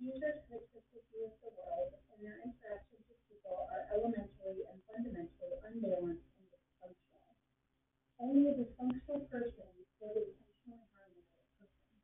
Abusers 0.00 0.48
hopelessly 0.48 1.04
view 1.12 1.28
the 1.44 1.52
world, 1.60 1.92
and 1.92 2.24
their 2.24 2.40
interactions 2.40 3.04
with 3.04 3.20
people 3.28 3.68
are 3.68 3.84
elementally 3.92 4.64
and 4.64 4.80
fundamentally 4.88 5.52
unbalanced 5.60 6.24
and 6.40 6.48
dysfunctional. 6.48 7.36
Only 8.16 8.48
a 8.48 8.56
dysfunctional 8.56 9.28
person 9.28 9.68
would 10.00 10.16
intentionally 10.24 10.88
harm 10.96 11.12
another 11.20 11.52
person. 11.52 12.00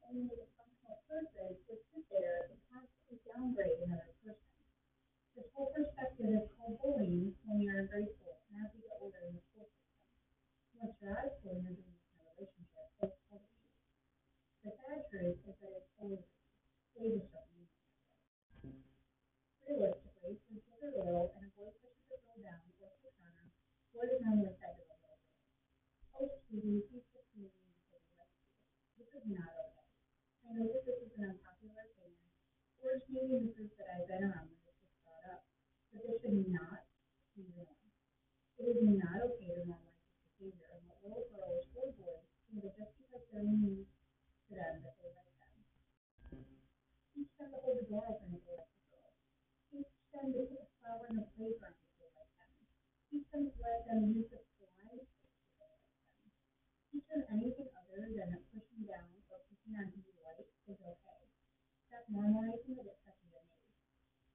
Only 0.00 0.32
a 0.32 0.48
dysfunctional 0.48 0.96
person 1.04 1.60
would 1.68 1.82
sit 1.92 2.08
there 2.08 2.48
and 2.48 2.56
constantly 2.72 3.20
downgrade 3.28 3.84
another 3.84 4.16
person. 4.24 4.56
This 5.36 5.52
whole 5.52 5.76
perspective 5.76 6.40
is 6.40 6.48
called 6.56 6.80
bullying 6.80 7.36
when 7.44 7.60
we 7.60 7.68
are 7.68 7.84
in 7.84 7.92
grade 7.92 8.16
school 8.16 8.40
and 8.48 8.64
as 8.64 8.72
we 8.72 8.80
get 8.80 8.96
older 8.96 9.20
in 9.28 9.36
the 9.36 9.44
school 9.52 9.68
system. 9.68 10.08
Once 10.80 10.96
you're 11.04 11.12
out 11.12 11.28
of 11.28 11.36
school 11.36 11.60
and 11.60 11.68
you're 11.68 11.84
doing 11.84 12.00
this 12.00 12.08
in 12.08 12.16
a 12.16 12.24
relationship, 12.32 12.88
it's 13.04 13.20
called 13.28 13.44
abuse. 13.44 13.76
The 14.64 14.72
sad 14.72 15.04
truth 15.12 15.36
is 15.44 15.56
that 15.60 15.76
it's 15.76 15.92
always 16.00 16.24
they 16.96 17.12
just 17.12 17.28
don't 17.28 17.44
mean 17.52 17.68
it 17.68 17.76
that 17.76 17.92
way. 18.64 18.80
Realistically, 19.68 20.40
when 20.48 20.64
kids 20.64 20.80
are 20.80 20.88
little 20.96 21.28
and 21.36 21.44
a 21.44 21.50
boy 21.52 21.68
pushes 21.76 22.08
a 22.08 22.16
girl 22.24 22.40
down 22.40 22.72
or 22.80 22.88
hits 23.04 23.20
on 23.20 23.36
her, 23.36 23.52
what 23.92 24.08
is 24.08 24.24
normally 24.24 24.56
said 24.56 24.80
to 24.80 24.84
the 24.88 24.96
little 24.96 25.20
girl? 25.20 25.20
Oh, 26.16 26.32
sweetie, 26.48 26.88
he's 26.88 27.04
just 27.12 27.28
mean 27.36 27.52
because 27.52 28.00
he 28.00 28.16
likes 28.16 28.40
you. 28.40 28.56
This 28.96 29.12
is 29.12 29.15
not 29.32 29.50
okay. 29.50 29.86
I 30.46 30.48
know 30.54 30.66
that 30.70 30.82
this 30.86 30.98
is 31.02 31.12
an 31.18 31.34
unpopular 31.34 31.82
opinion, 31.90 32.30
or 32.82 32.98
it's 32.98 33.08
maybe 33.10 33.34
in 33.34 33.50
the 33.50 33.52
group 33.54 33.74
that 33.76 33.90
I've 33.90 34.06
been 34.06 34.22
around 34.22 34.46
when 34.52 34.62
this 34.62 34.78
was 34.78 34.94
brought 35.02 35.26
up, 35.34 35.42
but 35.90 36.00
this 36.06 36.16
should 36.22 36.38
not 36.54 36.86
be 37.34 37.42
norm. 37.54 37.74
It 38.56 38.72
is 38.72 38.80
not 38.86 39.20
okay 39.20 39.52
to 39.52 39.62
normalize 39.66 40.00
this 40.06 40.22
behavior 40.38 40.68
and 40.72 40.82
let 40.88 41.02
little 41.04 41.26
girls 41.34 41.66
or 41.76 41.92
boys 41.92 42.24
that 42.62 42.72
just 42.72 42.94
because 42.96 43.24
they're 43.28 43.44
mean 43.44 43.84
to 43.84 44.52
them 44.56 44.80
that 44.80 44.96
they 44.96 45.12
like 45.12 45.34
them. 45.36 45.54
Teach 47.12 47.32
them 47.36 47.48
to 47.52 47.58
hold 47.60 47.76
the 47.76 47.84
door 47.84 48.06
open 48.08 48.32
if 48.32 48.40
they 48.48 48.56
like 48.56 48.72
the 48.72 48.84
girl. 48.88 49.12
Teach 49.68 49.92
them 50.14 50.32
to 50.32 50.40
put 50.48 50.64
a 50.64 50.68
flower 50.80 51.04
in 51.12 51.20
the 51.20 51.26
playground 51.36 51.76
if 51.76 51.92
they 52.00 52.08
like 52.16 52.32
them. 52.38 52.52
Teach 53.12 53.26
them 53.28 53.42
to 53.50 53.58
let 53.60 53.80
them 53.84 54.08
use 54.08 54.30
the 54.32 54.40
slime 54.56 55.04
stick 55.04 55.36
if 55.36 55.52
they 55.52 55.68
like 55.68 55.84
them. 55.84 56.32
Teach 56.88 57.06
them 57.12 57.22
anything 57.28 57.68
other 57.76 58.08
than 58.08 58.28
that 58.32 58.44
pushing 58.56 58.88
down 58.88 59.10
or 59.28 59.42
picking 59.52 59.76
on 59.76 59.92
who 59.92 60.00
you 60.00 60.16
like 60.24 60.40
is 60.40 60.80
okay. 60.80 61.20
Stop 61.90 62.04
normalizing 62.08 62.78
it 62.78 62.88
at 62.88 62.98
such 63.04 63.20
a 63.20 63.28
young 63.36 63.48
age. 63.52 63.84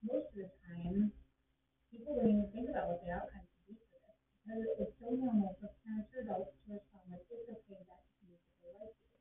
Most 0.06 0.30
of 0.30 0.46
the 0.46 0.50
time, 0.68 1.09
people 1.90 2.16
don't 2.16 2.30
even 2.30 2.50
think 2.54 2.70
about 2.70 2.92
what 2.92 3.02
the 3.02 3.12
outcomes 3.12 3.50
could 3.56 3.76
be 3.76 3.81
for 3.90 4.00
this 4.00 4.18
because 4.42 4.64
it's 4.80 4.96
so 4.98 5.12
normal 5.14 5.54
for 5.59 5.70
parents 5.84 6.12
or 6.16 6.24
adults 6.24 6.56
to 6.66 6.74
respond 6.74 7.06
like 7.12 7.28
it's 7.30 7.46
okay 7.46 7.80
that 7.84 8.00
just 8.08 8.20
means 8.26 8.42
that 8.42 8.58
they 8.64 8.72
like 8.80 8.96
you. 8.96 9.20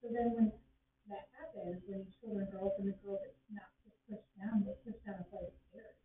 So 0.00 0.04
then 0.08 0.28
when 0.32 0.48
that 1.10 1.28
happens, 1.36 1.82
when 1.84 2.06
these 2.06 2.16
children 2.22 2.48
grow 2.48 2.70
up 2.70 2.78
and 2.78 2.88
the 2.88 2.96
girl 3.02 3.18
that's 3.18 3.36
not 3.50 3.68
just 3.84 3.98
pushed 4.06 4.30
down, 4.38 4.62
but 4.64 4.80
pushed 4.86 5.02
down 5.02 5.20
a 5.20 5.26
flight 5.28 5.50
of 5.50 5.58
stairs. 5.68 5.98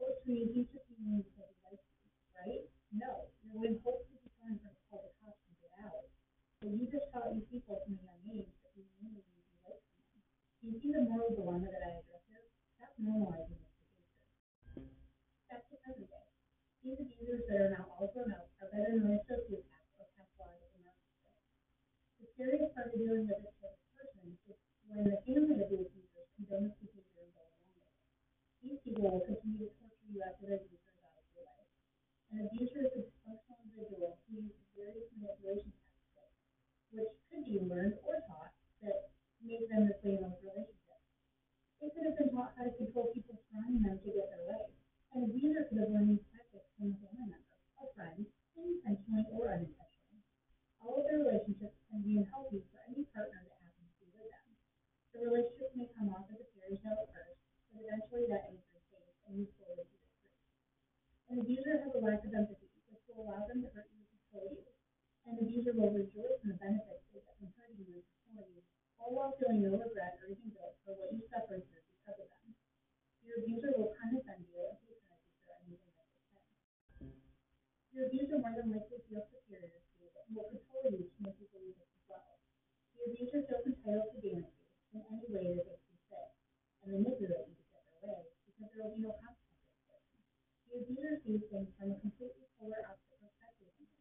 Well, 0.00 0.16
sweetie, 0.24 0.50
he's 0.56 0.70
just 0.72 0.88
being 0.88 1.04
mean 1.06 1.22
because 1.22 1.52
he 1.52 1.58
likes 1.68 1.86
you, 2.02 2.10
right? 2.34 2.64
No, 2.96 3.28
you're 3.44 3.60
going 3.60 3.76
to 3.76 3.82
hopefully 3.84 4.18
be 4.24 4.30
trying 4.40 4.58
to 4.58 4.70
call 4.88 5.04
the 5.04 5.12
cops 5.20 5.42
and 5.44 5.54
get 5.60 5.74
out. 5.84 6.08
But 6.64 6.74
you 6.74 6.88
just 6.88 7.06
taught 7.12 7.30
these 7.30 7.46
people 7.52 7.78
from 7.84 8.00
a 8.00 8.02
young 8.02 8.22
age 8.32 8.50
that 8.64 8.72
being 8.74 8.90
mean 9.04 9.20
means 9.22 9.46
you 9.52 9.58
like 9.62 9.82
someone. 9.92 10.24
Do 10.24 10.47
you 10.58 10.74
see 10.74 10.90
the 10.90 11.06
moral 11.06 11.30
dilemma 11.38 11.70
that 11.70 11.86
I 11.86 12.02
address 12.02 12.22
here? 12.26 12.42
Stop 12.74 12.90
normalizing 12.98 13.62
this 13.62 13.78
behavior. 13.78 14.90
Practice 15.46 15.82
every 15.86 16.10
day. 16.10 16.26
These 16.82 16.98
abusers 16.98 17.46
that 17.46 17.58
are 17.62 17.72
now 17.78 17.86
all 17.94 18.10
grown 18.10 18.34
up 18.34 18.50
are 18.58 18.66
better 18.66 18.98
known 18.98 19.14
as 19.14 19.22
sociopaths 19.30 19.94
or 20.02 20.10
pathological 20.18 20.82
narcissists. 20.82 21.46
The 22.18 22.26
scariest 22.34 22.74
part 22.74 22.90
of 22.90 22.98
dealing 22.98 23.30
with 23.30 23.38
this 23.38 23.54
type 23.62 23.78
of 23.78 23.86
person 23.94 24.34
is 24.34 24.58
when 24.90 25.06
the 25.06 25.22
family 25.22 25.62
of 25.62 25.70
the 25.70 25.78
abusers 25.78 26.26
condone 26.34 26.66
this 26.66 26.74
behavior 26.82 27.22
and 27.22 27.30
go 27.30 27.42
along 27.46 27.62
with 27.62 27.78
it. 27.78 27.94
These 28.58 28.82
people 28.82 29.06
will 29.14 29.22
continue 29.22 29.62
to 29.62 29.70
torture 29.78 30.10
you 30.10 30.20
after 30.26 30.42
the 30.42 30.58
abuser 30.58 30.90
is 30.90 30.98
out 31.06 31.22
of 31.22 31.26
your 31.38 31.46
life. 31.46 31.70
An 32.34 32.38
abuser 32.50 32.82
is 32.82 32.92
a 32.98 33.02
dysfunctional 33.06 33.62
individual 33.62 34.18
who 34.26 34.42
uses 34.42 34.66
various 34.74 35.06
manipulation 35.14 35.70
tactics, 35.70 36.34
which 36.90 37.14
could 37.30 37.46
be 37.46 37.62
learned 37.62 37.94
or 38.02 38.18
taught, 38.26 38.50
that 38.82 39.14
make 39.42 39.70
them 39.70 39.86
those 39.86 40.02
relationships. 40.02 40.38
They 40.42 40.47
could 41.98 42.14
have 42.14 42.18
been 42.22 42.30
taught 42.30 42.54
how 42.54 42.62
to 42.62 42.78
control 42.78 43.10
people 43.10 43.34
surrounding 43.50 43.82
them 43.82 43.98
to 43.98 44.14
get 44.14 44.30
their 44.30 44.46
way. 44.46 44.70
An 45.18 45.26
abuser 45.26 45.66
could 45.66 45.82
have 45.82 45.90
learned 45.90 46.14
these 46.14 46.22
tactics 46.30 46.70
from 46.78 46.94
a 46.94 46.96
family 47.02 47.26
member, 47.26 47.58
a 47.82 47.90
friend, 47.98 48.22
intentionally 48.54 49.26
or 49.34 49.50
unintentionally. 49.50 50.22
All 50.78 51.02
of 51.02 51.10
their 51.10 51.26
relationships 51.26 51.74
can 51.90 52.06
be 52.06 52.22
unhealthy 52.22 52.62
for 52.70 52.78
any 52.86 53.02
partner 53.10 53.42
that 53.50 53.58
happens 53.66 53.90
to 53.98 54.06
be 54.06 54.14
with 54.14 54.30
them. 54.30 54.46
The 55.10 55.26
relationship 55.26 55.74
may 55.74 55.90
come 55.98 56.14
off 56.14 56.30
as 56.30 56.38
a 56.38 56.46
fairy 56.54 56.78
tale 56.78 57.02
at 57.02 57.10
first, 57.10 57.42
but 57.74 57.82
eventually 57.82 58.30
that 58.30 58.46
anchor 58.46 58.78
fades 58.94 59.18
and 59.26 59.34
you 59.42 59.50
slowly 59.58 59.82
see 59.90 59.98
the 59.98 60.14
truth. 60.22 60.38
An 61.34 61.42
abuser 61.42 61.82
has 61.82 61.98
a 61.98 61.98
lack 61.98 62.22
of 62.22 62.30
empathy, 62.30 62.70
which 62.94 63.02
will 63.10 63.26
allow 63.26 63.42
them 63.50 63.66
to 63.66 63.74
hurt 63.74 63.90
you 63.90 64.06
and 64.06 64.10
control 64.22 64.46
you. 64.54 64.62
An 65.26 65.42
abuser 65.42 65.74
will 65.74 65.90
rejoice 65.90 66.38
in 66.46 66.54
the 66.54 66.62
benefits 66.62 67.02
they 67.10 67.26
get 67.26 67.34
from 67.42 67.50
hurting 67.58 67.90
you 67.90 67.98
and 67.98 68.06
controlling 68.06 68.54
you, 68.54 68.62
all 69.02 69.10
while 69.18 69.34
feeling 69.34 69.66
no 69.66 69.74
regret 69.74 70.22
or 70.22 70.30
even 70.30 70.54
guilt 70.54 70.78
for 70.86 70.94
what 70.94 71.10
you 71.10 71.26
suffered 71.26 71.66
through 71.66 71.88
because 72.08 72.24
of 72.24 72.28
them. 72.32 72.56
Your 73.20 73.44
abuser 73.44 73.70
will 73.76 73.92
condescend 73.92 74.48
you 74.48 74.64
and 74.64 74.80
patronize 74.80 75.28
you 75.28 75.36
for 75.44 75.54
anything 75.60 75.92
that 75.92 76.08
they 76.08 76.24
can. 76.32 77.12
Your 77.92 78.04
abuser 78.08 78.40
more 78.40 78.56
than 78.56 78.72
likely 78.72 79.04
feels 79.04 79.28
superior 79.28 79.76
to 79.76 79.92
you 80.00 80.08
and 80.08 80.32
will 80.32 80.48
control 80.48 80.88
you 80.88 81.04
to 81.04 81.18
make 81.20 81.36
you 81.36 81.48
believe 81.52 81.76
this 81.76 81.92
as 81.92 82.04
well. 82.08 82.40
The 82.96 83.12
abuser 83.12 83.44
feels 83.44 83.68
entitled 83.68 84.08
to 84.16 84.18
damage 84.24 84.56
you 84.56 84.64
in 84.96 85.00
any 85.04 85.26
way 85.28 85.46
that 85.52 85.64
they 85.68 85.78
see 85.84 86.00
fit 86.08 86.32
and 86.80 86.88
manipulate 86.96 87.52
you 87.52 87.60
to 87.60 87.66
get 87.68 87.84
their 87.84 88.00
way 88.00 88.20
because 88.48 88.68
there 88.72 88.82
will 88.88 88.96
be 88.96 89.04
no 89.04 89.12
consequences 89.20 89.76
for 89.84 90.00
them. 90.00 90.16
The 90.64 90.74
abuser 90.80 91.12
sees 91.28 91.44
things 91.52 91.68
from 91.76 91.92
a 91.92 91.96
completely 92.00 92.48
polar 92.56 92.80
opposite 92.88 93.20
perspective 93.20 93.68
than 93.76 93.84
you. 93.84 94.00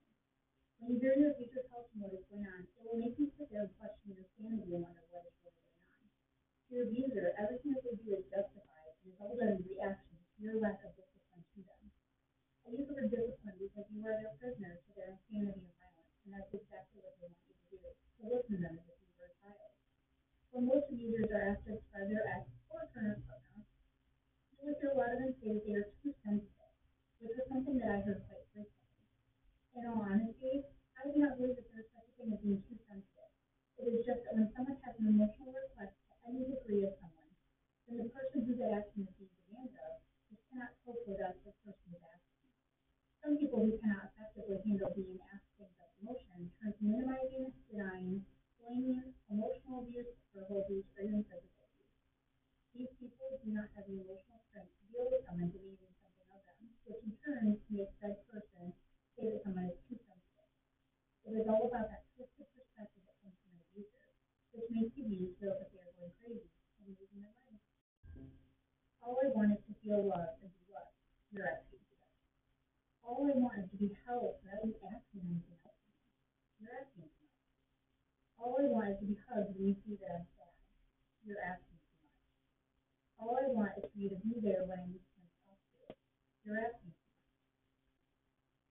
When 0.80 0.96
you 1.54 1.64
what 2.04 2.12
is 2.12 2.26
going 2.28 2.44
on, 2.44 2.68
it 2.68 2.84
will 2.84 3.00
make 3.00 3.16
you 3.16 3.32
sit 3.40 3.48
there 3.48 3.64
and 3.64 3.74
question 3.80 4.14
your 4.14 4.28
sanity 4.36 4.76
and 4.76 4.84
wonder 4.84 5.06
what 5.10 5.24
is 5.24 5.36
really 5.42 5.64
going 5.64 5.88
on. 5.96 6.08
To 6.08 6.70
your 6.76 6.86
abuser, 6.92 7.28
everything 7.40 7.72
that 7.72 7.84
they 7.88 7.96
do 8.04 8.20
is 8.20 8.28
justified 8.28 8.94
and 9.00 9.16
is 9.16 9.20
all 9.24 9.34
done 9.34 9.56
in 9.56 9.64
reaction 9.64 10.18
to 10.20 10.38
your 10.44 10.60
lack 10.60 10.84
of 10.84 10.92
discipline 10.94 11.44
to 11.56 11.60
them. 11.64 11.88
I 12.68 12.76
use 12.76 12.84
the 12.84 13.00
word 13.00 13.08
discipline 13.08 13.58
because 13.64 13.88
you 13.96 14.04
are 14.04 14.18
their 14.20 14.36
prisoner 14.36 14.76
to 14.76 14.90
their 14.92 15.16
insanity 15.16 15.64
and 15.64 15.76
violence, 15.80 16.12
and 16.28 16.32
that's 16.36 16.52
exactly 16.52 17.00
what 17.00 17.16
they 17.16 17.32
want 17.32 17.40
you 17.48 17.56
to 17.56 17.66
do, 17.72 17.78
to 17.80 18.24
listen 18.28 18.54
to 18.54 18.62
them 18.68 18.76
as 18.76 18.86
if 18.92 19.00
you 19.00 19.12
were 19.16 19.32
a 19.32 19.36
child. 19.40 19.72
When 20.52 20.64
most 20.68 20.92
abusers 20.92 21.32
are 21.32 21.46
asked 21.48 21.64
to 21.64 21.80
describe 21.80 22.12
their 22.12 22.28
ex 22.28 22.44
or 22.68 22.84
current 22.92 23.24
partner, 23.24 23.64
you 23.64 24.62
will 24.68 24.76
hear 24.84 24.92
a 24.92 24.98
lot 25.00 25.16
of 25.16 25.20
them 25.24 25.32
say 25.40 25.56
that 25.56 25.64
they 25.64 25.76
are 25.80 25.90
too 26.04 26.12
sensitive, 26.28 26.72
which 27.24 27.40
is 27.40 27.46
something 27.48 27.80
that 27.80 27.88
I 27.88 28.00
heard 28.04 28.20
quite 28.28 28.44
frequently. 28.52 29.08
In 29.78 29.88
all 29.88 30.04
honesty, 30.04 30.68
I 30.98 31.14
do 31.14 31.22
not 31.22 31.38
believe 31.38 31.54
that 31.62 31.70
there 31.70 31.86
is 31.86 31.94
such 31.94 32.10
a 32.10 32.14
thing 32.18 32.34
as 32.34 32.42
being 32.42 32.58
too 32.66 32.74
sensitive. 32.90 33.32
It 33.78 33.86
is 33.94 34.02
just 34.02 34.26
that 34.26 34.34
when 34.34 34.50
someone 34.58 34.82
has 34.82 34.98
an 34.98 35.14
emotional 35.14 35.54
request 35.54 35.94
to 35.94 36.14
any 36.26 36.42
degree 36.42 36.90
of 36.90 36.98
someone, 36.98 37.30
then 37.86 38.02
the 38.02 38.10
person 38.10 38.50
who 38.50 38.58
that 38.58 38.74
action 38.82 39.06
is 39.06 39.14
being 39.14 39.30
demanded 39.46 39.78
of 39.78 40.02
just 40.26 40.42
cannot 40.50 40.74
cope 40.82 41.06
with 41.06 41.22
us 41.22 41.38
the 41.46 41.54
person 41.62 41.94
is 41.94 42.02
asking. 42.02 42.50
Some 43.22 43.38
people 43.38 43.62
who 43.62 43.78
cannot 43.78 44.10
effectively 44.10 44.58
handle 44.66 44.90
being 44.98 45.22
asked 45.30 45.54
things 45.54 45.78
of 45.78 45.94
emotion 46.02 46.50
turn 46.58 46.74
to 46.74 46.82
minimizing, 46.82 47.54
denying, 47.70 48.26
blaming, 48.58 49.14
emotional 49.30 49.86
abuse, 49.86 50.18
verbal 50.34 50.66
abuse, 50.66 50.90
or 50.98 51.06
even 51.06 51.22
physical 51.30 51.62
abuse. 51.62 51.94
These 52.74 52.94
people 52.98 53.38
do 53.38 53.54
not 53.54 53.70
have 53.78 53.86
the 53.86 54.02
emotional 54.02 54.42
strength 54.50 54.74
to 54.74 54.84
deal 54.90 55.14
with 55.14 55.22
someone 55.30 55.54
demanding 55.54 55.94
something 56.02 56.30
of 56.34 56.42
them, 56.42 56.74
which 56.90 57.06
in 57.06 57.14
turn 57.22 57.62
makes 57.70 57.94
said 58.02 58.18
person 58.34 58.74
say 59.14 59.30
that 59.30 59.46
someone 59.46 59.70
is 59.70 59.78
too 59.86 60.00
sensitive. 60.02 60.52
It 61.28 61.44
is 61.44 61.48
all 61.52 61.68
about 61.68 61.92
that 61.92 62.08
twisted 62.16 62.48
perspective 62.56 63.04
that 63.04 63.20
comes 63.20 63.36
from 63.44 63.60
an 63.60 63.68
abuser, 63.68 64.08
which 64.56 64.72
makes 64.72 64.96
the 64.96 65.04
abused 65.04 65.27
feel 65.38 65.54
that 65.54 65.70
they 65.70 65.82
are 65.86 65.94
going 65.98 66.14
crazy 66.18 66.50
and 66.50 66.90
losing 66.90 67.10
their 67.14 67.30
mind. 67.30 67.62
All 69.06 69.18
I 69.22 69.30
want 69.34 69.54
is 69.54 69.62
to 69.70 69.74
feel 69.86 70.02
loved 70.10 70.42
and 70.42 70.50
be 70.50 70.66
loved. 70.74 70.98
You're 71.30 71.46
asking 71.46 71.82
for 71.86 71.98
that. 72.02 72.14
All 73.06 73.22
I 73.24 73.34
want 73.38 73.62
is 73.62 73.70
to 73.70 73.78
be 73.78 73.94
held 74.04 74.42
without 74.42 74.66
you 74.66 74.74
asking 74.82 75.24
anything 75.30 75.58
else 75.62 75.78
from 75.78 75.94
me. 75.94 76.10
You're 76.58 76.76
asking 76.80 77.10
too 77.14 77.30
much. 77.30 77.54
All 78.42 78.58
I 78.58 78.66
want 78.66 78.90
is 78.94 78.98
to 79.02 79.08
be 79.08 79.18
hugged 79.30 79.54
when 79.54 79.66
you 79.70 79.76
see 79.86 79.96
that 80.02 80.10
I'm 80.10 80.26
sad. 80.38 80.58
You're 81.22 81.44
asking 81.44 81.78
too 81.86 82.02
much. 82.02 82.26
All 83.22 83.38
I 83.38 83.46
want 83.54 83.78
is 83.78 83.86
for 83.94 84.00
you 84.02 84.10
to 84.10 84.20
be 84.26 84.42
there 84.42 84.66
when 84.66 84.80
I 84.82 84.90
need 84.90 85.06
someone 85.06 85.30
to 85.30 85.42
talk 85.46 85.62
to. 85.62 85.94
You're 86.48 86.62
asking 86.66 86.98
too 86.98 87.06
much. 87.06 87.22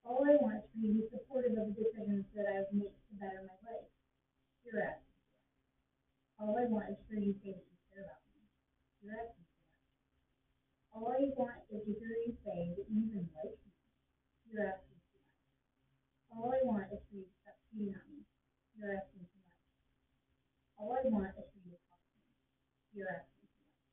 All 0.02 0.22
I 0.26 0.34
want 0.42 0.58
is 0.58 0.66
for 0.66 0.78
you 0.82 0.90
to 0.90 0.98
be 0.98 1.06
supportive 1.14 1.54
of 1.54 1.70
the 1.70 1.78
decisions 1.78 2.26
that 2.34 2.50
I've 2.50 2.74
made 2.74 2.90
to 2.90 3.12
better 3.22 3.46
my 3.46 3.54
life. 3.62 3.86
You're 4.66 4.82
asking 4.82 5.14
too 5.14 5.30
much. 5.30 5.46
All 6.40 6.56
I 6.56 6.64
want 6.68 6.88
is 6.88 6.96
for 6.96 7.04
you 7.22 7.34
say 7.40 7.56
that 7.56 7.64
you 7.64 7.78
care 7.88 8.04
about 8.04 8.24
me. 8.34 8.44
You're 9.00 9.16
asking 9.16 9.48
too 9.48 9.64
much. 9.64 9.88
All 10.92 11.08
I 11.12 11.32
want 11.32 11.64
is 11.72 11.80
to 11.86 11.92
hear 11.96 12.14
you 12.24 12.32
say 12.44 12.76
that 12.76 12.84
you 12.88 13.08
even 13.08 13.28
like 13.32 13.56
me. 13.62 13.72
You're 14.48 14.68
asking 14.68 15.00
too 15.06 15.20
much. 15.24 15.40
All 16.28 16.52
I 16.52 16.60
want 16.66 16.92
is 16.92 17.00
for 17.08 17.16
you 17.16 17.24
to 17.24 17.34
stop 17.40 17.56
cheating 17.68 17.96
on 17.96 18.04
me. 18.12 18.20
You're 18.76 18.92
asking 18.92 19.24
too 19.24 19.40
much. 19.40 19.64
All 20.76 20.92
I 20.92 21.02
want 21.08 21.32
is 21.40 21.48
for 21.48 21.60
you 21.64 21.72
to 21.72 21.80
talk 21.88 22.04
to 22.04 22.16
me. 22.20 22.28
You're 22.92 23.08
asking 23.08 23.48
too 23.48 23.64
much. 23.64 23.88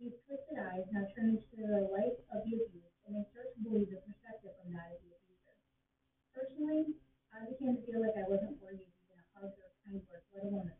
These 0.00 0.16
twisted 0.24 0.56
eyes 0.56 0.88
now 0.88 1.04
turn 1.12 1.36
into 1.36 1.60
the 1.60 1.92
light 1.92 2.24
of 2.32 2.40
the 2.40 2.56
abused, 2.56 2.96
and 3.04 3.20
they 3.20 3.24
start 3.28 3.52
to 3.52 3.60
believe 3.60 3.92
the 3.92 4.00
perspective 4.00 4.56
from 4.56 4.72
that 4.72 4.96
of 4.96 5.04
the 5.04 5.12
abuser. 5.12 5.56
Personally, 6.32 6.96
I 7.36 7.44
began 7.52 7.76
to 7.76 7.84
feel 7.84 8.00
like 8.00 8.16
I 8.16 8.24
wasn't 8.24 8.56
worthy 8.64 8.88
of 8.88 8.96
even 8.96 9.20
a 9.20 9.26
hug 9.36 9.52
or 9.52 9.68
a 9.68 9.72
kind 9.84 10.00
word, 10.08 10.24
let 10.32 10.48
alone 10.48 10.72
a. 10.72 10.79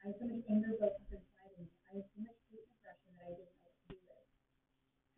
I 0.00 0.16
so 0.16 0.24
much 0.24 0.48
anger 0.48 0.72
up 0.80 0.96
inside 1.12 1.52
me. 1.60 1.68
I 1.84 2.00
had 2.00 2.08
so 2.08 2.24
much 2.24 2.40
hate 2.48 2.64
and 2.64 2.72
aggression 2.80 3.12
that 3.20 3.28
I 3.28 3.36
didn't 3.36 3.52
know 3.52 3.68
what 3.68 3.76
to 3.76 3.84
do 3.92 3.96
with. 4.00 4.24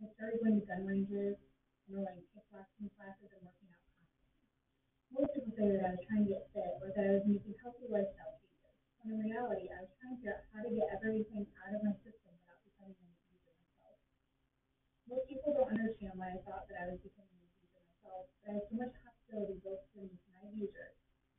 I 0.02 0.06
started 0.18 0.42
going 0.42 0.58
to 0.58 0.66
gun 0.66 0.82
ranges, 0.90 1.38
enrolling 1.86 2.26
kickboxing 2.34 2.90
classes, 2.98 3.30
and 3.30 3.46
working 3.46 3.70
out 3.70 3.78
constantly. 3.94 4.42
Most 5.14 5.30
people 5.38 5.54
say 5.54 5.70
that 5.70 5.86
I 5.86 5.94
was 5.94 6.02
trying 6.02 6.26
to 6.26 6.34
get 6.34 6.50
fit 6.50 6.82
or 6.82 6.90
that 6.98 7.04
I 7.06 7.14
was 7.14 7.30
making 7.30 7.54
healthy 7.62 7.86
lifestyle 7.94 8.34
changes, 8.42 8.74
when 9.06 9.22
in 9.22 9.30
reality, 9.30 9.70
I 9.70 9.86
was 9.86 9.94
trying 10.02 10.18
to 10.18 10.26
figure 10.26 10.34
out 10.34 10.50
how 10.50 10.60
to 10.66 10.72
get 10.74 10.90
everything 10.98 11.46
out 11.62 11.78
of 11.78 11.82
my 11.86 11.94
system 12.02 12.34
without 12.42 12.58
becoming 12.66 12.98
an 12.98 13.14
abuser 13.22 13.54
myself. 13.54 14.02
Most 15.06 15.30
people 15.30 15.54
don't 15.54 15.70
understand 15.78 16.18
why 16.18 16.34
I 16.34 16.42
thought 16.42 16.66
that 16.66 16.82
I 16.82 16.90
was 16.90 16.98
becoming 16.98 17.38
an 17.38 17.46
abuser 17.54 17.86
myself, 17.86 18.26
but 18.42 18.50
I 18.50 18.58
had 18.58 18.66
so 18.66 18.74
much 18.82 18.94
hostility 18.98 19.62
built 19.62 19.86
within 19.94 20.10
me 20.10 20.18
to 20.18 20.28
my 20.34 20.42
abuser, 20.50 20.90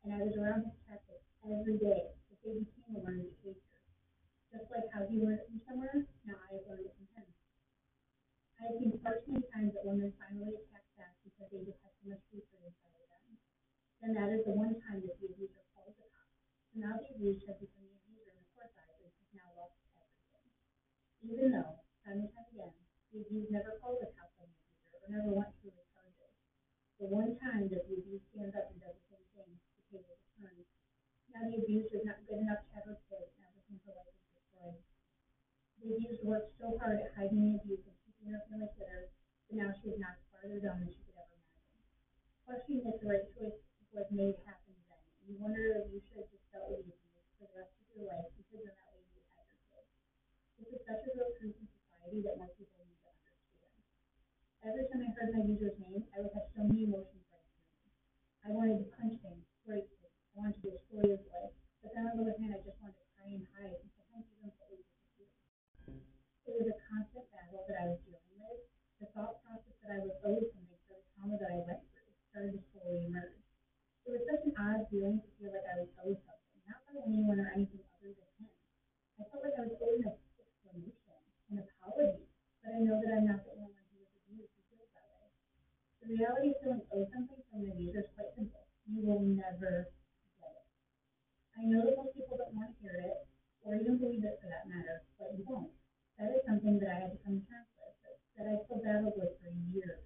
and 0.08 0.16
I 0.16 0.24
was 0.24 0.32
around 0.40 0.72
tactics 0.88 1.28
every 1.44 1.76
day 1.76 2.16
that 2.32 2.40
they 2.40 2.56
became 2.56 2.96
a 2.96 3.04
learned 3.04 3.28
behavior. 3.40 3.84
Just 4.52 4.68
like 4.72 4.88
how 4.96 5.04
he 5.12 5.20
learned 5.20 5.44
it 5.44 5.48
from 5.52 5.60
somewhere, 5.68 6.08
now 6.24 6.40
I 6.40 6.56
have 6.56 6.68
learned 6.72 6.88
it 6.88 6.96
from 6.96 7.08
him. 7.20 7.28
I 8.60 8.72
have 8.72 8.80
seen 8.80 8.96
far 9.04 9.20
too 9.24 9.36
many 9.36 9.48
times 9.52 9.76
that 9.76 9.84
women 9.84 10.16
finally 10.16 10.56
attack 10.56 10.88
back 10.96 11.20
because 11.28 11.52
they 11.52 11.68
just 11.68 11.84
have 11.84 11.92
so 12.00 12.16
much 12.16 12.24
hatred 12.32 12.64
inside 12.64 12.96
of 12.96 13.08
them. 13.12 13.36
Then 14.00 14.12
that 14.16 14.32
is 14.32 14.48
the 14.48 14.56
one 14.56 14.76
time 14.88 15.04
that 15.04 15.20
the 15.20 15.28
abuser 15.36 15.64
calls 15.76 15.96
the 16.00 16.08
cops. 16.16 16.40
So 16.72 16.80
now 16.80 16.96
the 16.96 17.12
abused 17.12 17.44
has 17.48 17.60
become 17.60 17.84
the 17.92 17.96
abuser 18.08 18.32
in 18.32 18.40
the 18.40 18.48
court's 18.56 18.76
eyes 18.80 19.04
and 19.04 19.12
has 19.12 19.32
now 19.36 19.50
lost 19.60 19.76
everything. 20.00 20.48
Even 21.24 21.56
though, 21.56 21.80
time 22.04 22.20
and 22.20 22.32
time 22.36 22.52
again, 22.52 22.76
abused 23.16 23.52
never 23.52 23.80
called 23.80 24.04
the 24.04 24.12
the 24.12 24.22
abuser 24.44 24.92
or 24.92 25.08
never 25.08 25.32
went 25.32 25.56
through 25.64 25.72
his 25.72 25.88
charges. 25.96 26.36
The 27.00 27.08
one 27.08 27.40
time 27.40 27.72
that 27.72 27.88
abused 27.88 28.28
stands 28.30 28.52
up 28.54 28.68
and 28.70 28.80
does 28.84 29.00
the 29.00 29.16
same 29.16 29.28
thing, 29.32 29.56
the 29.56 29.84
table 29.88 30.20
is. 30.20 30.68
Now 31.34 31.50
the 31.50 31.66
abused 31.66 31.90
is 31.90 32.06
not 32.06 32.22
good 32.30 32.46
enough 32.46 32.62
to 32.62 32.70
have 32.78 32.86
her 32.86 33.00
kid, 33.10 33.26
now 33.42 33.50
the 33.50 33.66
her 33.90 33.98
life 33.98 34.14
is 34.14 34.30
destroyed. 34.38 34.78
The 35.82 35.98
abused 35.98 36.22
worked 36.22 36.54
so 36.62 36.78
hard 36.78 37.02
at 37.02 37.18
hiding 37.18 37.42
the 37.42 37.58
abuse 37.58 37.82
and 37.90 37.98
keeping 38.06 38.30
her 38.30 38.46
family 38.46 38.70
together, 38.78 39.10
but 39.50 39.58
now 39.58 39.74
she 39.74 39.90
is 39.90 39.98
knocked 39.98 40.22
farther 40.30 40.62
down 40.62 40.86
than 40.86 40.94
she 40.94 41.02
could 41.02 41.18
ever 41.18 41.34
imagine. 41.34 41.82
Questioning 42.46 42.86
if 42.86 43.02
the 43.02 43.10
right 43.10 43.26
choice 43.34 43.58
was 43.96 44.06
made 44.14 44.38
happened 44.46 44.78
then, 44.86 45.02
you 45.26 45.42
wonder 45.42 45.82
if 45.82 45.90
you 45.90 45.98
should 46.06 46.22
have 46.22 46.30
just 46.30 46.46
dealt 46.54 46.70
with 46.70 46.86
the 46.86 46.94
abuse 46.94 47.26
for 47.40 47.50
the 47.50 47.58
rest 47.58 47.74
of 47.82 47.90
your 47.98 48.14
life 48.14 48.30
because 48.38 48.62
then 48.62 48.70
that 48.70 48.94
way 48.94 49.02
you 49.02 49.18
would 49.18 49.26
have 49.34 49.50
your 49.50 49.64
kid. 49.74 49.86
This 50.62 50.63
is 50.74 50.82
such 50.90 51.06
a 51.06 51.12
real 51.14 51.30
truth 51.38 51.54
in 51.62 51.68
society 51.70 52.20
that 52.26 52.36
more 52.42 52.50
people 52.58 52.82
need 52.82 52.98
to 52.98 53.10
understand. 53.14 53.78
Every 54.66 54.86
time 54.90 55.06
I 55.06 55.10
heard 55.14 55.32
my 55.38 55.46
abuser's 55.46 55.78
name, 55.78 56.02
I 56.10 56.18
would 56.26 56.34
have 56.34 56.50
so 56.50 56.66
many 56.66 56.90
emotions 56.90 57.30
running 57.30 57.54
through 57.62 57.78
me. 57.78 57.94
I 58.42 58.50
wanted 58.50 58.82
to 58.82 58.88
punch 58.98 59.22
him, 59.22 59.38
break 59.70 59.86
him, 59.86 60.10
I 60.10 60.34
wanted 60.34 60.58
to 60.66 60.74
destroy 60.74 61.06
his 61.14 61.24
life, 61.30 61.54
but 61.86 61.94
then 61.94 62.10
on 62.10 62.18
the 62.18 62.26
other 62.26 62.38
hand, 62.42 62.58
I 62.58 62.60
just 62.66 62.82
wanted 62.82 62.98
to 62.98 63.08
cry 63.14 63.30
and 63.30 63.46
hide 63.54 63.78
and 63.78 63.92
sometimes 63.94 64.26
even 64.34 64.50
fully 64.58 64.82
disappear. 64.82 65.30
It 66.50 66.54
was 66.58 66.68
a 66.74 66.78
constant 66.90 67.26
battle 67.30 67.62
that 67.70 67.78
I 67.78 67.86
was 67.94 68.02
dealing 68.02 68.34
with. 68.42 68.66
The 68.98 69.08
thought 69.14 69.46
process 69.46 69.78
that 69.84 69.94
I 69.94 70.00
was 70.02 70.16
owed 70.26 70.48
something 70.58 70.82
for 70.90 70.98
the 70.98 71.06
trauma 71.14 71.36
that 71.38 71.54
I 71.54 71.60
went 71.70 71.86
through 71.94 72.10
started 72.34 72.58
to 72.58 72.62
slowly 72.74 73.06
emerge. 73.06 73.46
It 74.04 74.12
was 74.16 74.24
such 74.26 74.44
an 74.48 74.56
odd 74.58 74.90
feeling 74.90 75.22
to 75.22 75.30
feel 75.38 75.54
like 75.54 75.68
I 75.70 75.86
was 75.86 75.92
owed 76.02 76.20
something, 76.24 76.60
not 76.66 76.82
by 76.88 76.98
anyone 77.06 77.40
or 77.40 77.54
anything 77.54 77.84
other 77.94 78.16
than 78.16 78.30
him. 78.42 78.50
I 79.20 79.28
felt 79.30 79.44
like 79.46 79.54
I 79.54 79.70
was 79.70 79.78
owed 79.80 80.02
an 80.02 80.10
explanation, 80.10 81.20
an 81.54 81.62
apology, 81.62 82.26
but 82.64 82.74
I 82.74 82.80
know 82.82 82.98
that 82.98 83.12
I'm 83.14 83.28
not 83.30 83.46
the 83.46 83.54
only 83.54 83.70
one 83.70 83.86
who 83.94 84.02
was 84.02 84.12
abused 84.18 84.52
who 84.58 84.64
feels 84.74 84.90
that 84.98 85.08
way. 85.14 85.30
The 86.14 86.22
reality 86.22 86.54
of 86.54 86.62
feeling 86.62 86.86
owed 86.94 87.10
something 87.10 87.42
from 87.50 87.66
an 87.66 87.74
abuser 87.74 88.06
is 88.06 88.14
quite 88.14 88.30
simple. 88.38 88.70
You 88.86 89.02
will 89.02 89.26
never 89.34 89.90
get 90.38 90.54
it. 90.54 90.70
I 91.58 91.66
know 91.66 91.82
that 91.90 91.98
most 91.98 92.14
people 92.14 92.38
don't 92.38 92.54
want 92.54 92.70
to 92.70 92.78
hear 92.86 93.02
it, 93.02 93.26
or 93.66 93.74
even 93.74 93.98
believe 93.98 94.22
it 94.22 94.38
for 94.38 94.46
that 94.46 94.70
matter, 94.70 95.10
but 95.18 95.34
you 95.34 95.42
won't. 95.42 95.74
That 96.22 96.30
is 96.38 96.46
something 96.46 96.78
that 96.78 96.94
I 96.94 97.02
had 97.02 97.18
to 97.18 97.20
come 97.26 97.42
to 97.42 97.46
terms 97.50 97.66
with, 97.82 97.98
that, 98.06 98.22
that 98.38 98.46
I 98.46 98.62
still 98.62 98.86
battled 98.86 99.18
with 99.18 99.42
for 99.42 99.50
years. 99.74 100.06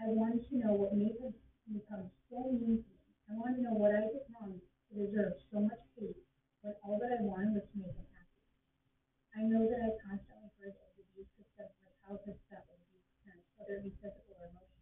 I 0.00 0.08
wanted 0.08 0.48
to 0.48 0.56
know 0.56 0.72
what 0.72 0.96
made 0.96 1.20
him 1.20 1.36
become 1.68 2.08
so 2.32 2.56
mean 2.56 2.80
to 2.80 2.88
me. 2.88 3.12
I 3.28 3.36
wanted 3.36 3.60
to 3.60 3.64
know 3.68 3.76
what 3.76 3.92
I 3.92 4.08
did 4.08 4.24
wrong 4.32 4.56
to 4.56 4.92
deserve 4.96 5.36
so 5.52 5.60
much 5.60 5.84
hate 6.00 6.24
when 6.64 6.72
all 6.80 6.96
that 6.96 7.12
I 7.12 7.20
wanted 7.20 7.60
was 7.60 7.68
to 7.68 7.76
make 7.76 7.92
him 7.92 8.08
happy. 8.08 8.40
I 9.36 9.44
know 9.44 9.68
that 9.68 9.84
I 9.84 10.00
constantly 10.00 10.48
heard 10.56 10.72
that 10.80 10.96
abuse 10.96 11.28
could 11.36 11.44
stem 11.52 11.68
from 11.76 11.92
a 11.92 11.94
childhood 12.08 12.40
spent 12.48 12.64
with 12.72 12.80
abused 12.88 13.12
parents, 13.20 13.52
whether 13.60 13.76
it 13.76 13.84
be 13.84 13.92
physical 14.00 14.40
or 14.40 14.48
emotional. 14.48 14.80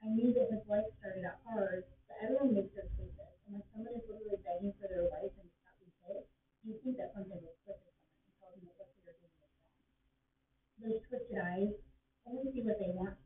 I 0.00 0.08
knew 0.08 0.32
that 0.32 0.48
his 0.48 0.64
life 0.64 0.88
started 0.96 1.28
out 1.28 1.44
hard, 1.44 1.84
but 2.08 2.16
everyone 2.24 2.56
makes 2.56 2.72
their 2.72 2.88
choices, 2.96 3.36
and 3.44 3.52
when 3.52 3.64
someone 3.68 3.92
is 4.00 4.08
literally 4.08 4.40
begging 4.40 4.72
for 4.80 4.88
their 4.88 5.04
life 5.12 5.28
and 5.36 5.44
not 5.60 5.76
being 5.76 5.92
hit, 6.08 6.24
you 6.64 6.72
think 6.80 6.96
that 6.96 7.12
something 7.12 7.36
will 7.36 7.52
click 7.68 7.76
with 7.84 7.92
someone 8.00 8.24
and 8.24 8.32
tell 8.40 8.48
them 8.48 8.64
that 8.64 8.80
what 8.80 8.88
they 8.96 9.12
are 9.12 9.20
doing 9.20 9.28
is 9.28 9.44
wrong. 9.44 9.84
Those 10.80 11.00
twisted 11.08 11.36
eyes 11.36 11.76
only 12.24 12.52
see 12.52 12.64
what 12.64 12.80
they 12.80 12.88
want 12.96 13.16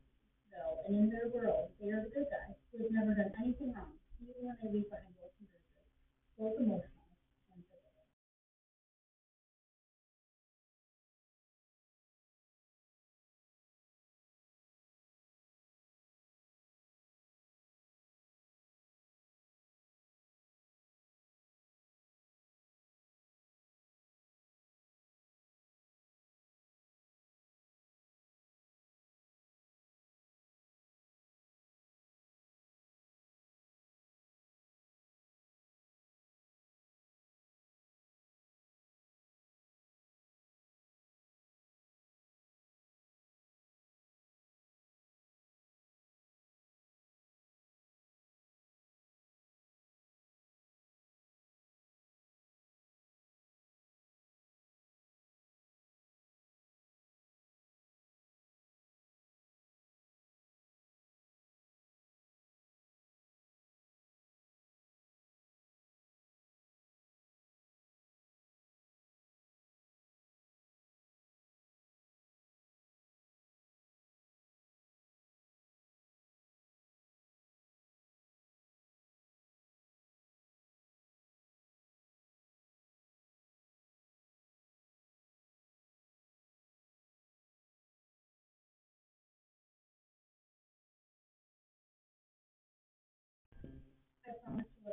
though, 0.51 0.83
and 0.87 0.95
in 0.95 1.09
their 1.09 1.31
world, 1.31 1.71
they 1.79 1.87
are 1.87 2.03
the 2.03 2.11
good 2.11 2.27
guy 2.27 2.55
who 2.71 2.83
has 2.83 2.91
never 2.91 3.15
done 3.15 3.31
anything 3.39 3.71
wrong, 3.71 3.95
even 4.19 4.43
when 4.43 4.57
they 4.61 4.71
leave 4.71 4.89
behind 4.91 5.15
broken 5.15 5.47
both 6.37 6.59
emotional 6.59 6.94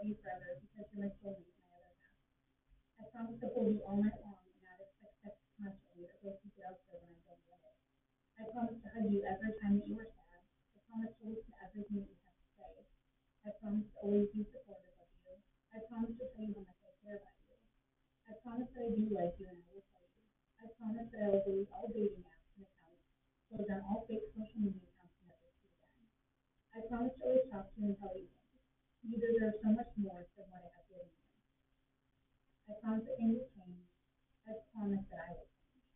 to 0.02 0.10
you 0.10 0.18
forever 0.18 0.58
because 0.58 0.90
you're 0.90 1.06
my 1.06 1.14
soulmate, 1.22 1.54
my 1.62 1.78
other 1.78 1.94
half. 2.02 2.18
I 2.98 3.02
promise 3.14 3.38
to 3.38 3.46
hold 3.54 3.70
you 3.70 3.86
all 3.86 4.02
night 4.02 4.18
long 4.18 4.42
and 4.42 4.58
not 4.58 4.82
expect 4.82 5.14
sex 5.22 5.34
constantly 5.54 6.10
or 6.10 6.18
go 6.18 6.34
keep 6.42 6.58
it 6.58 6.66
elsewhere 6.66 7.06
when 7.06 7.14
I 7.14 7.22
don't 7.22 7.38
get 7.46 7.62
it. 7.62 7.78
I 8.34 8.42
promise 8.50 8.82
to 8.82 8.88
hug 8.90 9.06
you 9.06 9.22
every 9.22 9.54
time 9.62 9.78
that 9.78 9.86
you 9.86 10.02
are 10.02 10.10
sad. 10.10 10.42
I 10.74 10.78
promise 10.90 11.14
to 11.22 11.30
listen 11.30 11.54
to 11.54 11.62
everything 11.62 12.02
that 12.02 12.10
you 12.10 12.18
have 12.18 12.34
to 12.34 12.50
say. 12.50 12.74
I 13.46 13.50
promise 13.62 13.86
to 13.86 13.96
always 14.02 14.26
be 14.34 14.42
supportive 14.42 14.98
of 14.98 15.06
you. 15.22 15.38
I 15.70 15.78
promise 15.86 16.14
to 16.18 16.26
tell 16.34 16.46
you 16.50 16.54
how 16.58 16.66
much 16.66 16.82
I 16.82 16.92
care 16.98 17.18
about 17.22 17.38
you. 17.46 17.54
I 18.26 18.32
promise 18.42 18.70
that 18.74 18.82
I 18.82 18.90
do 18.98 19.06
like 19.06 19.38
you 19.38 19.46
and 19.54 19.62
I 19.62 19.70
will 19.70 19.86
tell 19.86 20.02
you. 20.02 20.26
I 20.58 20.66
promise 20.82 21.06
that 21.14 21.22
I 21.22 21.28
will 21.30 21.46
delete 21.46 21.70
all 21.70 21.86
dating 21.94 22.26
apps 22.26 22.50
and 22.58 22.66
accounts, 22.66 23.06
close 23.46 23.66
down 23.70 23.86
all 23.86 24.02
fake 24.10 24.26
social 24.34 24.66
media 24.66 24.82
accounts 24.82 25.14
and 25.22 25.30
see 25.38 25.70
again. 25.78 26.10
I 26.74 26.78
promise 26.90 27.14
to 27.14 27.22
always 27.22 27.46
talk 27.54 27.70
to 27.70 27.78
you 27.78 27.94
and 27.94 27.98
tell 28.02 28.18
you. 28.18 28.41
You 29.02 29.18
deserve 29.18 29.60
so 29.60 29.68
much 29.74 29.92
more 29.98 30.24
than 30.38 30.46
what 30.48 30.62
I 30.64 30.70
have 30.78 30.86
given 30.88 31.10
you. 31.10 31.20
I 32.70 32.72
promise 32.80 33.04
that 33.04 33.18
will 33.18 33.46
change. 33.52 33.90
I 34.46 34.52
promise 34.70 35.04
that 35.10 35.20
I 35.26 35.30
will 35.34 35.50
change. 35.50 35.90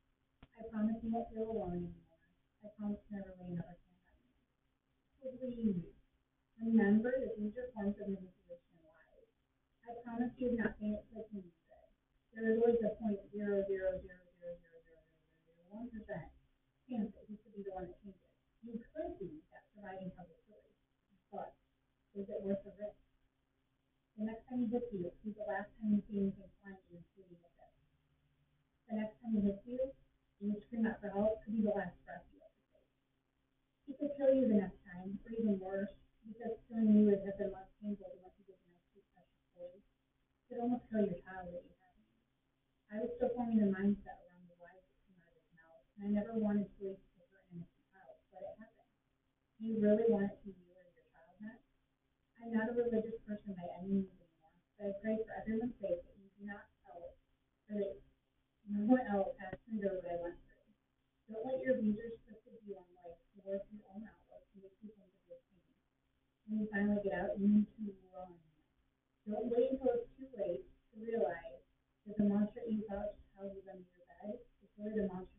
I 0.59 0.63
promise 0.69 0.99
you 1.01 1.11
won't 1.15 1.31
feel 1.31 1.47
alone 1.47 1.73
anymore. 1.79 2.19
I 2.61 2.69
promise 2.75 2.99
to 3.07 3.09
never 3.15 3.33
lay 3.39 3.55
another 3.55 3.79
hand 3.79 4.03
on 4.11 4.19
you. 4.27 5.39
Please, 5.39 5.87
remember 6.59 7.13
that 7.23 7.39
these 7.39 7.55
are 7.57 7.71
forms 7.73 7.95
of 8.03 8.11
manipulation 8.11 8.75
and 8.75 8.91
lies. 8.91 9.31
I 9.87 9.91
promise 10.03 10.35
you 10.37 10.59
have 10.59 10.59
not 10.59 10.73
saying 10.83 10.99
it 10.99 11.07
he 11.07 11.23
means 11.31 11.55
it. 11.71 11.89
There 12.35 12.47
is 12.51 12.59
always 12.59 12.83
a 12.83 12.91
point 12.99 13.23
zero 13.31 13.63
zero 13.71 13.97
zero 14.03 14.21
zero 14.37 14.51
zero 14.59 14.59
zero 14.59 14.77
zero 14.83 15.01
zero 15.47 15.63
one 15.71 15.87
percent 15.95 16.29
chance 16.91 17.15
that 17.15 17.25
he 17.31 17.39
could 17.39 17.55
be 17.55 17.63
the 17.63 17.71
one 17.71 17.87
that 17.87 17.99
changes. 18.03 18.35
You 18.67 18.83
could 18.83 19.15
be 19.23 19.41
that 19.55 19.63
surviving 19.73 20.11
publicity, 20.11 20.75
but 21.31 21.55
is 22.19 22.27
it 22.27 22.41
worth 22.43 22.65
the 22.67 22.75
risk? 22.81 22.96
The 24.17 24.25
next 24.25 24.49
time 24.49 24.65
he 24.65 24.73
hits 24.73 24.89
you, 24.97 25.13
is 25.13 25.37
the 25.37 25.45
last 25.45 25.69
time 25.77 25.93
you 25.93 26.01
see 26.09 26.17
anything 26.17 26.49
flying 26.65 26.81
in 26.89 26.97
the 26.97 27.05
city 27.13 27.37
with 27.37 27.53
it. 27.53 27.73
The 28.89 28.97
next 28.97 29.21
time 29.21 29.37
he 29.37 29.45
hits 29.45 29.61
you, 29.69 29.93
and 30.41 30.49
you 30.49 30.57
scream 30.65 30.89
out 30.89 31.05
for 31.05 31.13
help, 31.13 31.45
could 31.45 31.53
be 31.53 31.61
the 31.61 31.77
last 31.77 32.01
breath 32.09 32.25
you 32.33 32.41
ever 32.41 32.61
take. 32.73 32.89
He 33.85 33.93
could 33.93 34.17
kill 34.17 34.33
you 34.33 34.49
the 34.49 34.57
next 34.57 34.81
time, 34.89 35.21
or 35.21 35.31
even 35.37 35.61
worse, 35.61 35.93
because 36.25 36.57
killing 36.65 36.97
you 36.97 37.05
would 37.13 37.29
have 37.29 37.37
been 37.37 37.53
less 37.53 37.69
painful 37.77 38.09
than 38.09 38.25
what 38.25 38.33
he 38.41 38.49
did 38.49 38.57
to 38.57 38.69
my 38.73 38.81
two 38.89 39.05
precious 39.13 39.45
boys. 39.53 39.85
It 39.85 40.45
could 40.49 40.65
almost 40.65 40.89
kill 40.89 41.05
your 41.05 41.21
child 41.21 41.53
that 41.53 41.61
you 41.61 41.77
have. 41.77 42.01
I 42.89 42.95
was 43.05 43.13
still 43.21 43.37
forming 43.37 43.61
a 43.61 43.69
mindset 43.69 44.17
around 44.17 44.49
the 44.49 44.57
lies 44.65 44.81
that 44.81 44.97
came 45.05 45.21
out 45.21 45.29
of 45.29 45.45
his 45.45 45.53
mouth, 45.53 45.85
and 45.93 46.01
I 46.09 46.09
never 46.17 46.41
wanted 46.41 46.73
to 46.73 46.77
leave 46.81 47.05
to 47.05 47.21
hurt 47.29 47.45
an 47.53 47.61
innocent 47.61 47.85
child, 47.93 48.17
but 48.33 48.49
it 48.49 48.57
happened. 48.65 48.97
Do 49.61 49.69
you 49.69 49.77
really 49.77 50.09
want 50.09 50.33
it 50.33 50.41
to 50.41 50.49
be 50.49 50.57
you 50.57 50.73
or 50.73 50.89
your 50.89 51.05
child 51.13 51.37
next? 51.45 51.69
I'm 52.47 52.53
not 52.53 52.71
a 52.71 52.79
religious 52.79 53.19
person 53.27 53.59
by 53.59 53.67
any 53.81 54.07
means 54.07 54.13
anymore, 54.13 54.55
but 54.79 54.87
I 54.87 54.93
pray 55.03 55.19
for 55.27 55.35
everyone's 55.35 55.75
sake 55.83 55.99
that 55.99 56.15
you 56.15 56.31
do 56.39 56.47
not 56.47 56.63
else, 56.87 57.19
that 57.71 57.99
no 58.71 58.81
one 58.87 59.07
else 59.11 59.35
has 59.43 59.55
to 59.55 59.71
went 60.23 60.39
through. 60.47 60.71
Don't 61.31 61.47
let 61.47 61.63
your 61.63 61.79
abusers 61.79 62.19
twisted 62.23 62.59
view 62.63 62.79
on 62.79 62.87
life 63.03 63.19
dwarf 63.39 63.63
your 63.71 63.87
own 63.95 64.03
outlook 64.03 64.47
you. 64.55 64.67
When 66.47 66.63
you 66.63 66.67
finally 66.71 67.03
get 67.03 67.19
out, 67.19 67.35
you 67.39 67.47
need 67.51 67.67
to 67.79 67.91
run. 68.15 68.39
Don't 69.27 69.51
wait 69.51 69.75
until 69.75 69.99
it's 69.99 70.11
too 70.15 70.31
late 70.39 70.63
to 70.95 71.03
realize 71.03 71.63
that 72.07 72.15
the 72.15 72.27
monster 72.31 72.63
you 72.71 72.87
thought 72.87 73.19
just 73.19 73.35
held 73.35 73.51
you 73.51 73.63
under 73.67 73.83
your 73.83 74.07
bed 74.07 74.39
is 74.39 74.71
the 74.95 75.11
monster 75.11 75.37